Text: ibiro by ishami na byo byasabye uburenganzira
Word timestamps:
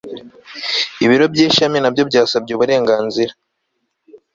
ibiro 1.03 1.25
by 1.33 1.39
ishami 1.45 1.77
na 1.79 1.89
byo 1.93 2.03
byasabye 2.09 2.51
uburenganzira 2.53 3.33